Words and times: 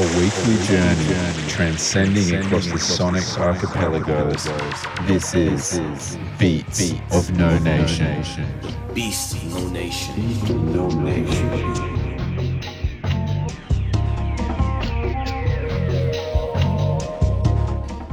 A 0.00 0.18
weekly 0.18 0.56
journey 0.64 1.14
transcending 1.46 2.34
across 2.36 2.66
the 2.66 2.78
sonic 2.78 3.22
archipelagos. 3.38 4.48
This 5.06 5.34
is 5.34 6.16
Beats 6.38 6.94
of 7.12 7.30
No 7.36 7.58
Nation. 7.58 8.24
Beast, 8.94 9.44
no 9.44 9.68
nation. 9.68 10.72
No 10.72 10.88
nation. 10.88 11.80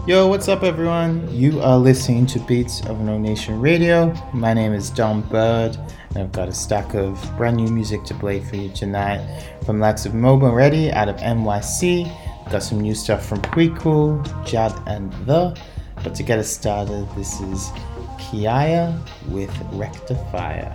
Yo, 0.05 0.27
what's 0.27 0.49
up, 0.49 0.63
everyone? 0.63 1.33
You 1.33 1.61
are 1.61 1.77
listening 1.77 2.25
to 2.25 2.39
Beats 2.39 2.85
of 2.87 2.99
No 2.99 3.17
Nation 3.17 3.61
Radio. 3.61 4.13
My 4.33 4.53
name 4.53 4.73
is 4.73 4.89
Don 4.89 5.21
Bird, 5.21 5.77
and 6.09 6.19
I've 6.19 6.31
got 6.31 6.47
a 6.47 6.53
stack 6.53 6.93
of 6.93 7.19
brand 7.37 7.57
new 7.57 7.67
music 7.67 8.03
to 8.05 8.13
play 8.15 8.39
for 8.39 8.55
you 8.55 8.69
tonight 8.69 9.21
from 9.65 9.79
likes 9.79 10.05
of 10.05 10.13
Mobile 10.13 10.51
Ready 10.51 10.91
out 10.91 11.09
of 11.09 11.17
NYC. 11.17 12.05
Got 12.51 12.63
some 12.63 12.79
new 12.79 12.95
stuff 12.95 13.25
from 13.25 13.41
Precool, 13.41 14.23
Jad, 14.45 14.73
and 14.87 15.11
The. 15.25 15.57
But 16.03 16.15
to 16.15 16.23
get 16.23 16.39
us 16.39 16.49
started, 16.49 17.07
this 17.15 17.41
is 17.41 17.69
Kiaya 18.17 18.97
with 19.27 19.55
Rectifier. 19.73 20.71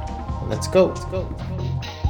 Let's 0.48 0.68
go. 0.68 0.86
Let's 0.86 1.04
go. 1.06 1.28
Let's 1.38 1.42
go. 1.48 2.01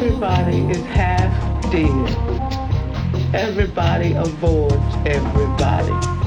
Everybody 0.00 0.58
is 0.70 0.84
half 0.84 1.72
dead. 1.72 3.34
Everybody 3.34 4.12
avoids 4.12 4.94
everybody. 5.04 6.17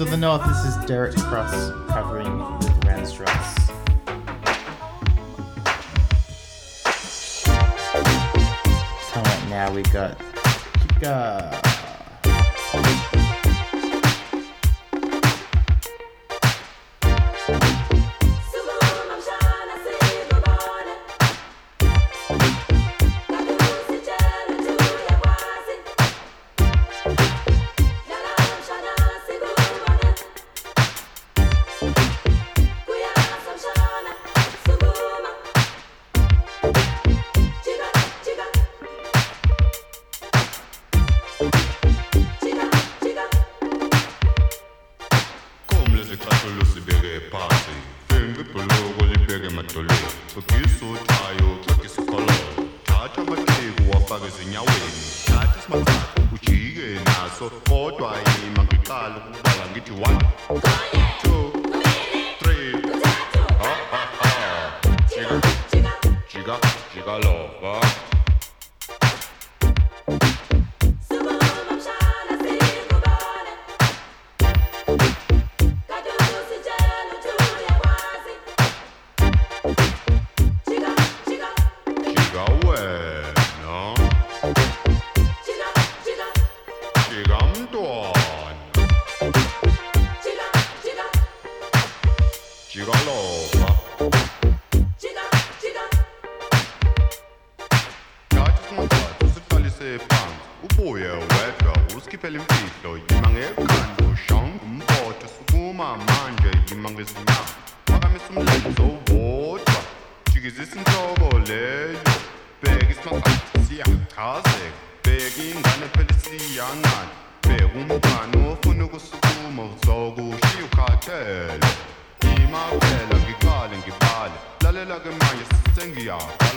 Of 0.00 0.10
the 0.10 0.16
North. 0.16 0.46
This 0.46 0.64
is 0.64 0.76
Derek 0.86 1.16
Cross. 1.16 1.77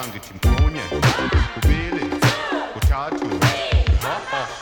lange 0.01 0.19
Timpone, 0.19 0.81
Kubele, 1.53 2.09
Potato, 2.73 3.25
Hop-Hop. 4.03 4.60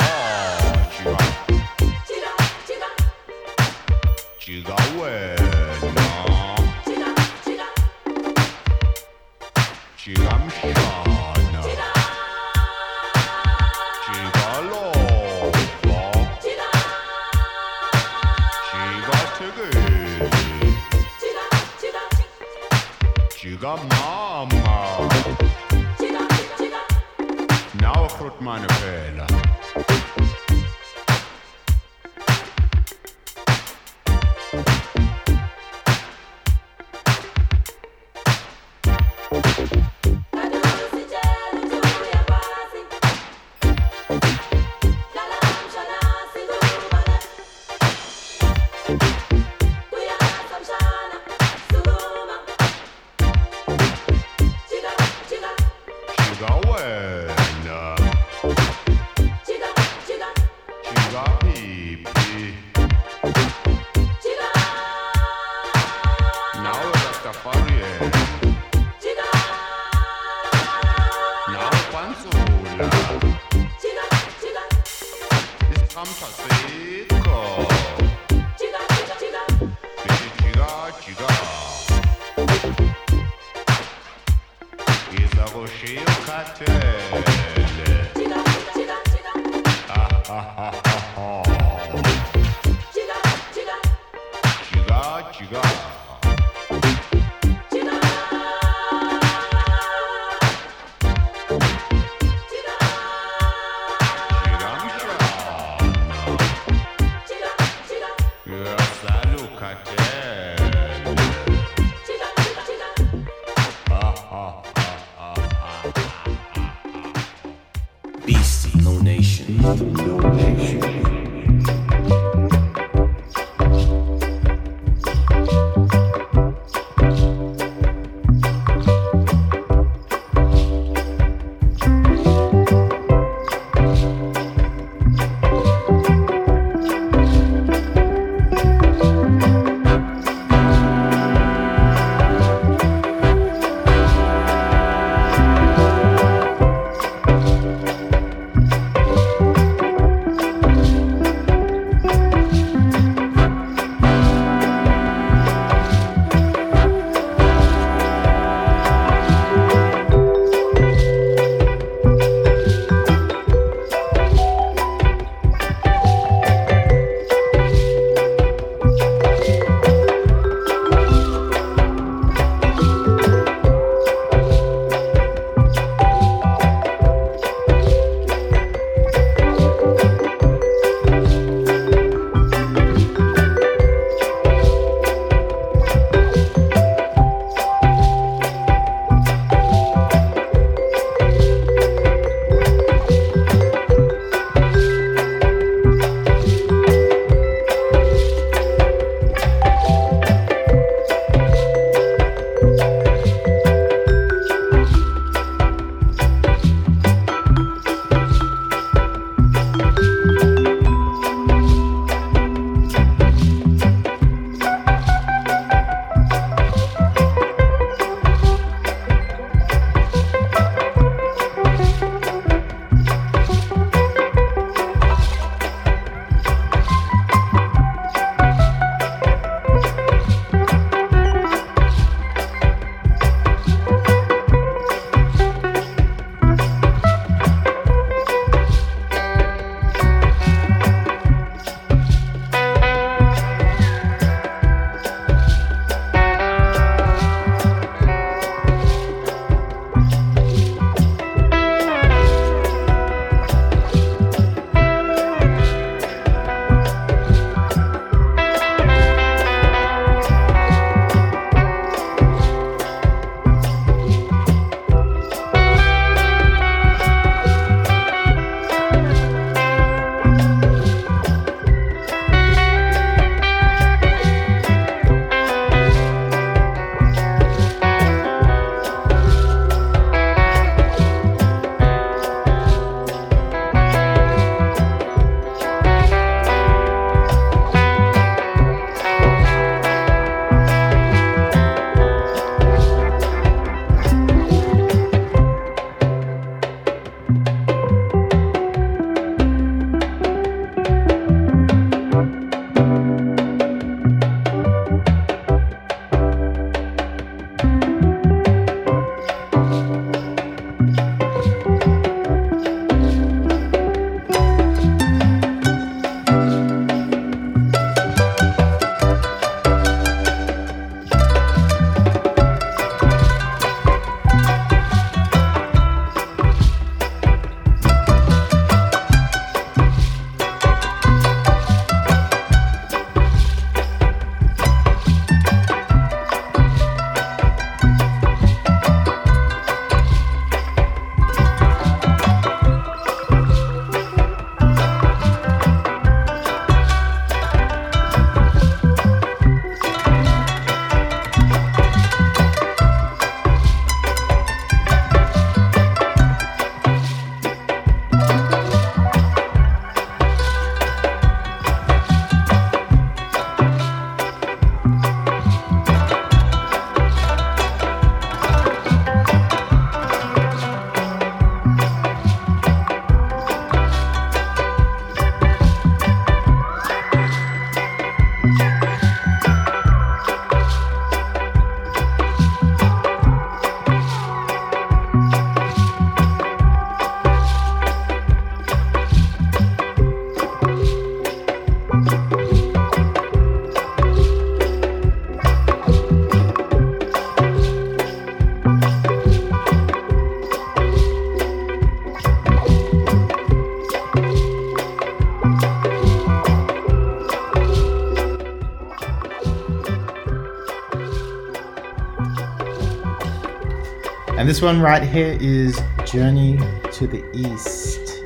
This 414.50 414.64
one 414.64 414.82
right 414.82 415.04
here 415.04 415.38
is 415.40 415.80
Journey 416.08 416.58
to 416.92 417.06
the 417.06 417.24
East 417.38 418.24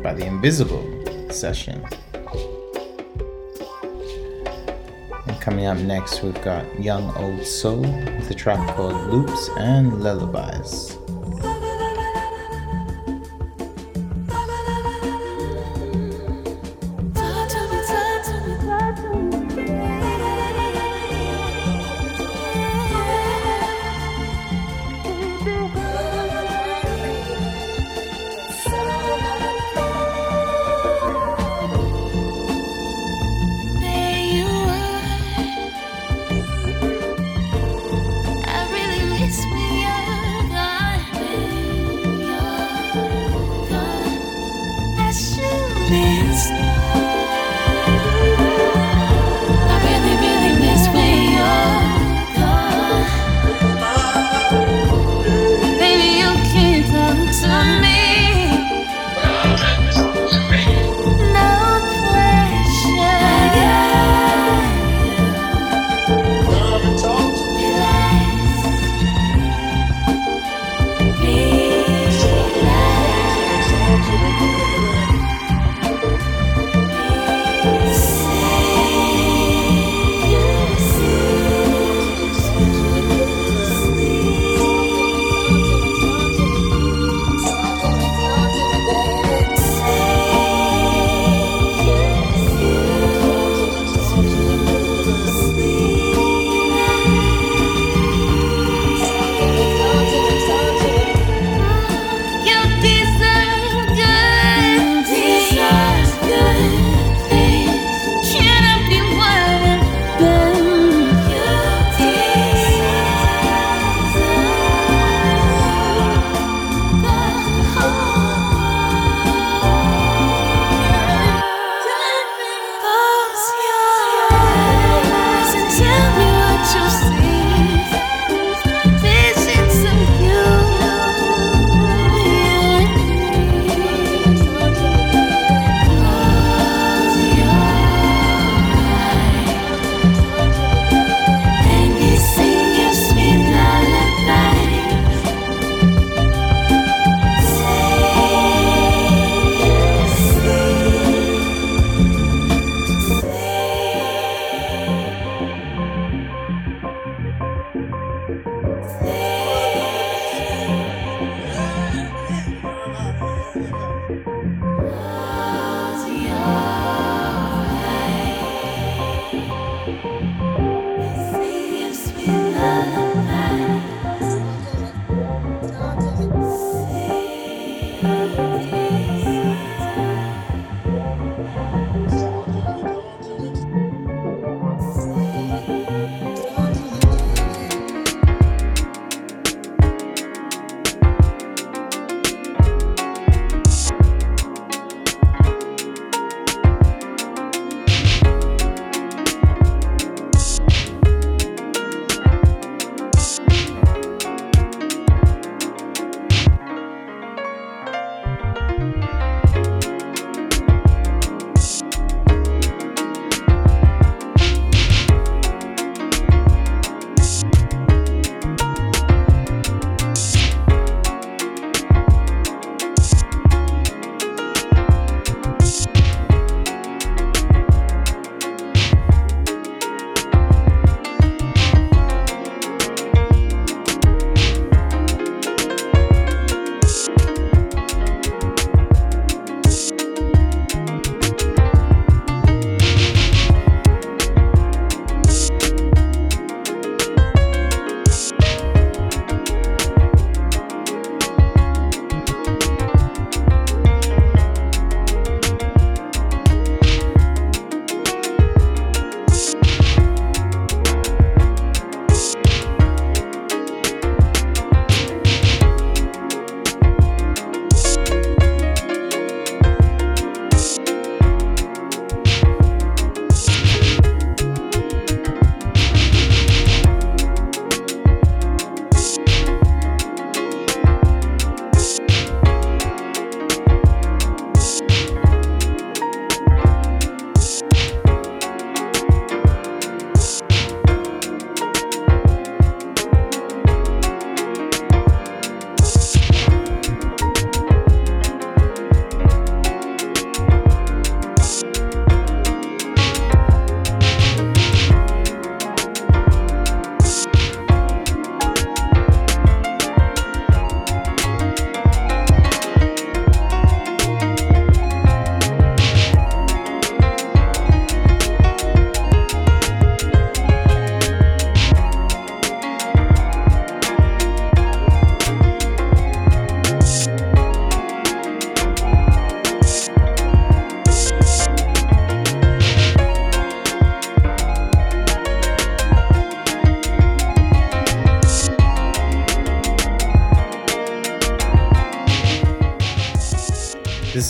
by 0.00 0.14
the 0.14 0.24
Invisible 0.24 0.86
Session. 1.28 1.84
And 5.26 5.40
coming 5.40 5.66
up 5.66 5.78
next, 5.78 6.22
we've 6.22 6.40
got 6.42 6.64
Young 6.80 7.12
Old 7.16 7.44
Soul 7.44 7.80
with 7.80 8.30
a 8.30 8.34
track 8.34 8.76
called 8.76 8.94
Loops 9.12 9.48
and 9.58 10.00
Lullabies. 10.00 10.89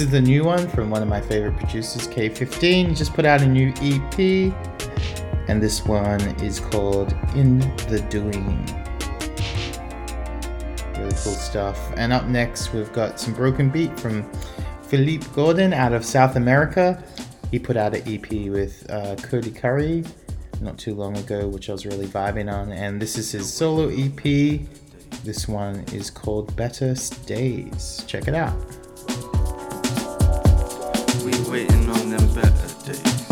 This 0.00 0.06
is 0.06 0.12
the 0.12 0.22
new 0.22 0.44
one 0.44 0.66
from 0.66 0.88
one 0.88 1.02
of 1.02 1.08
my 1.08 1.20
favorite 1.20 1.58
producers, 1.58 2.08
K15. 2.08 2.96
Just 2.96 3.12
put 3.12 3.26
out 3.26 3.42
a 3.42 3.46
new 3.46 3.70
EP, 3.82 4.50
and 5.46 5.62
this 5.62 5.84
one 5.84 6.22
is 6.42 6.58
called 6.58 7.14
In 7.34 7.58
the 7.86 8.02
Doing. 8.08 8.64
Really 10.96 11.10
cool 11.10 11.34
stuff. 11.34 11.92
And 11.98 12.14
up 12.14 12.24
next, 12.28 12.72
we've 12.72 12.90
got 12.94 13.20
some 13.20 13.34
broken 13.34 13.68
beat 13.68 14.00
from 14.00 14.22
Felipe 14.84 15.30
Gordon 15.34 15.74
out 15.74 15.92
of 15.92 16.02
South 16.02 16.36
America. 16.36 17.04
He 17.50 17.58
put 17.58 17.76
out 17.76 17.94
an 17.94 18.02
EP 18.06 18.50
with 18.50 18.90
uh, 18.90 19.16
Cody 19.16 19.50
Currie 19.50 20.02
not 20.62 20.78
too 20.78 20.94
long 20.94 21.14
ago, 21.18 21.46
which 21.46 21.68
I 21.68 21.72
was 21.72 21.84
really 21.84 22.06
vibing 22.06 22.50
on. 22.50 22.72
And 22.72 23.02
this 23.02 23.18
is 23.18 23.32
his 23.32 23.52
solo 23.52 23.90
EP. 23.90 24.62
This 25.24 25.46
one 25.46 25.84
is 25.92 26.10
called 26.10 26.56
Better 26.56 26.94
Days. 27.26 28.02
Check 28.06 28.28
it 28.28 28.34
out 28.34 28.56
we 31.24 31.32
waiting 31.50 31.88
on 31.90 32.10
them 32.10 32.34
better 32.34 32.92
days. 32.92 33.29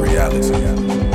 reality. 0.00 1.11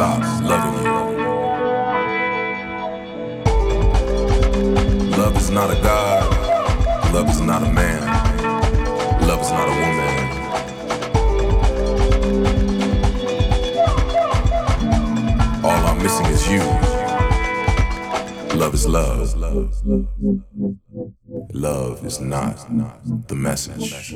stop 0.00 0.22
loving 0.48 0.76
you. 0.80 0.92
Love 5.18 5.36
is 5.36 5.50
not 5.50 5.70
a 5.70 5.74
god. 5.82 7.12
Love 7.12 7.28
is 7.28 7.40
not 7.42 7.62
a 7.62 7.70
man. 7.70 8.00
Love 9.28 9.42
is 9.42 9.50
not 9.50 9.68
a 9.68 9.74
woman. 9.82 10.14
All 15.66 15.82
I'm 15.90 15.98
missing 16.02 16.26
is 16.36 16.48
you. 16.48 16.64
Love 18.58 18.72
is 18.72 18.86
love. 18.86 19.36
Love 21.52 22.06
is 22.06 22.20
not 22.20 22.56
the 23.28 23.34
message. 23.34 24.14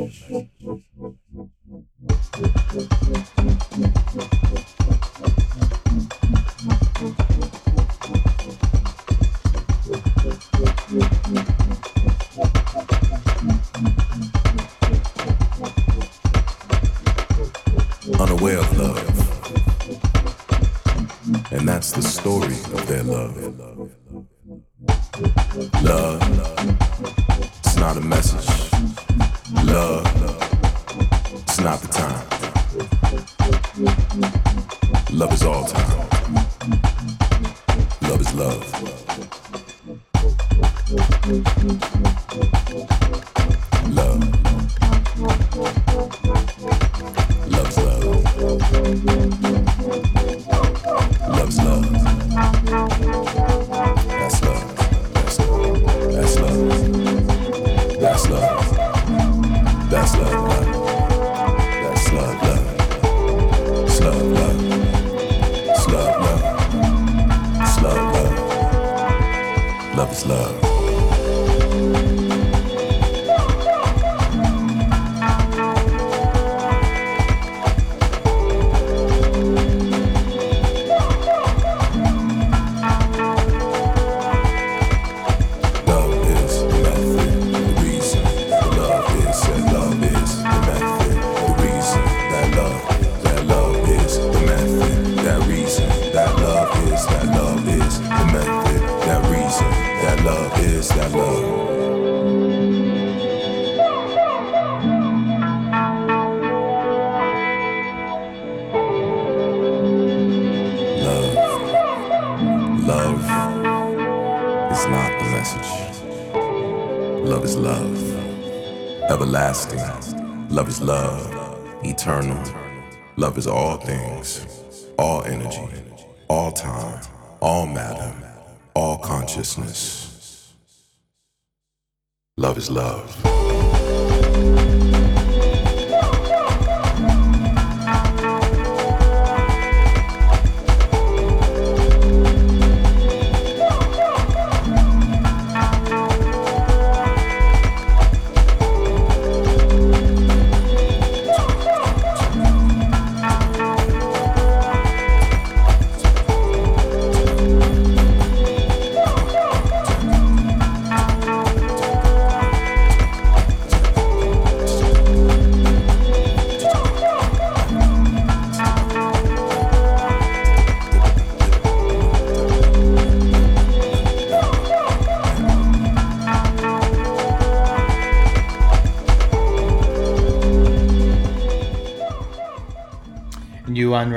love. 132.71 133.34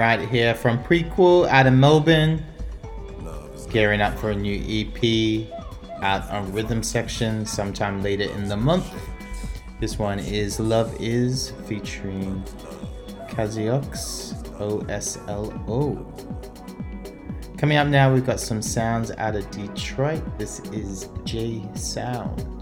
right 0.07 0.29
here 0.29 0.55
from 0.55 0.81
Prequel 0.85 1.49
out 1.49 1.67
of 1.67 1.73
Melbourne. 1.73 2.41
Gearing 3.69 3.99
up 3.99 4.17
for 4.17 4.31
a 4.31 4.35
new 4.35 4.55
EP 4.69 5.51
out 6.01 6.31
on 6.31 6.49
Rhythm 6.53 6.81
Section 6.81 7.45
sometime 7.45 8.01
later 8.01 8.23
in 8.23 8.47
the 8.47 8.55
month. 8.55 8.89
This 9.81 9.99
one 9.99 10.19
is 10.19 10.61
Love 10.61 10.95
Is 11.01 11.51
featuring 11.67 12.41
Kaziox 13.27 14.33
OSLO. 14.61 16.05
Coming 17.57 17.75
up 17.75 17.89
now, 17.89 18.13
we've 18.13 18.25
got 18.25 18.39
some 18.39 18.61
sounds 18.61 19.11
out 19.11 19.35
of 19.35 19.51
Detroit. 19.51 20.23
This 20.37 20.61
is 20.71 21.09
J 21.25 21.67
Sound. 21.75 22.56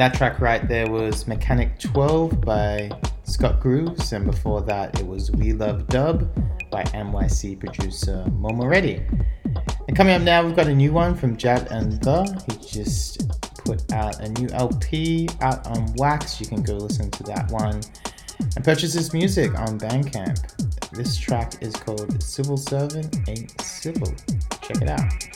That 0.00 0.14
track 0.14 0.40
right 0.40 0.66
there 0.66 0.90
was 0.90 1.26
Mechanic 1.26 1.78
12 1.78 2.40
by 2.40 2.90
Scott 3.24 3.60
Grooves, 3.60 4.14
and 4.14 4.24
before 4.24 4.62
that 4.62 4.98
it 4.98 5.06
was 5.06 5.30
We 5.32 5.52
Love 5.52 5.88
Dub 5.88 6.26
by 6.70 6.84
NYC 6.84 7.60
producer 7.60 8.24
Momo 8.30 8.66
Reddy. 8.70 9.02
And 9.88 9.94
coming 9.94 10.14
up 10.14 10.22
now, 10.22 10.42
we've 10.42 10.56
got 10.56 10.68
a 10.68 10.74
new 10.74 10.90
one 10.90 11.14
from 11.14 11.36
Jad 11.36 11.68
and 11.70 12.00
The. 12.02 12.24
He 12.48 12.66
just 12.66 13.28
put 13.66 13.92
out 13.92 14.18
a 14.20 14.30
new 14.30 14.48
LP 14.54 15.28
out 15.42 15.66
on 15.66 15.92
Wax. 15.96 16.40
You 16.40 16.46
can 16.46 16.62
go 16.62 16.76
listen 16.76 17.10
to 17.10 17.22
that 17.24 17.50
one 17.50 17.82
and 18.56 18.64
purchase 18.64 18.94
his 18.94 19.12
music 19.12 19.50
on 19.58 19.78
Bandcamp. 19.78 20.90
This 20.92 21.18
track 21.18 21.62
is 21.62 21.74
called 21.74 22.22
Civil 22.22 22.56
Servant 22.56 23.18
Ain't 23.28 23.60
Civil. 23.60 24.14
Check 24.62 24.80
it 24.80 24.88
out. 24.88 25.29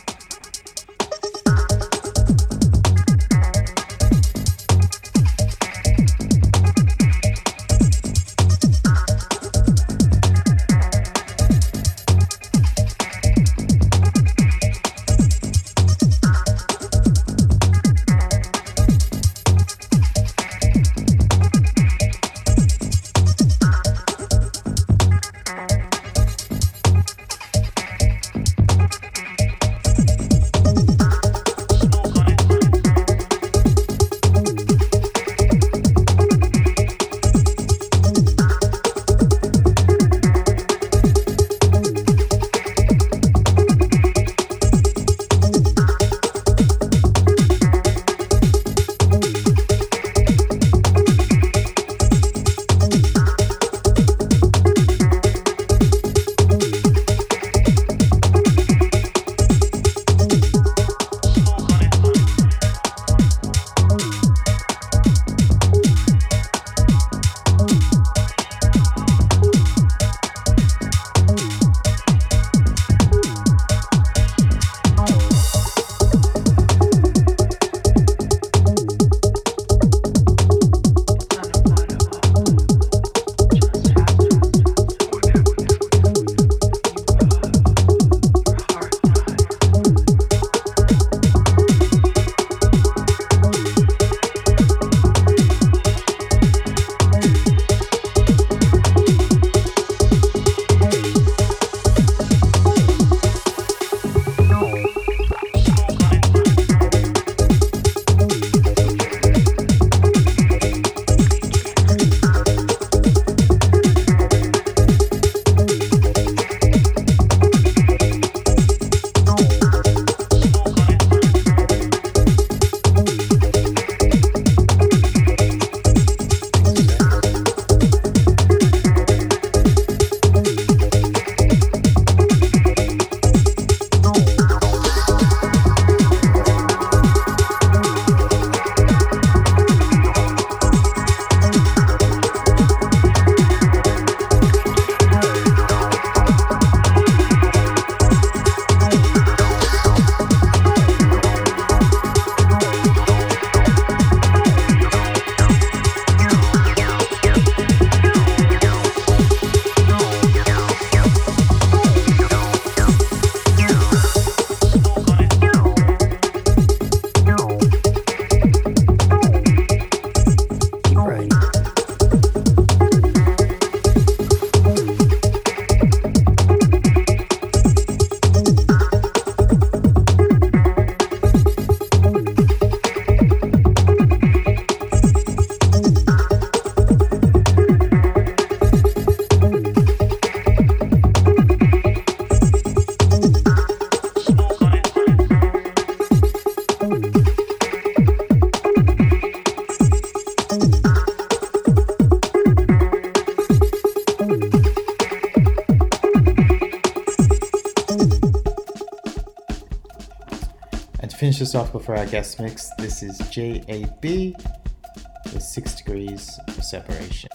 This 211.44 211.54
off 211.54 211.72
before 211.72 211.94
our 211.94 212.06
guest 212.06 212.40
mix, 212.40 212.70
this 212.78 213.02
is 213.02 213.18
JAB 213.28 214.02
with 214.02 215.42
6 215.42 215.74
degrees 215.74 216.40
of 216.48 216.64
separation. 216.64 217.28